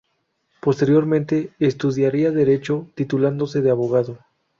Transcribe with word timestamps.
Posteriormente 0.61 1.51
estudiaría 1.59 2.31
Derecho, 2.31 2.87
titulándose 2.95 3.61
de 3.61 3.69
abogado. 3.69 4.17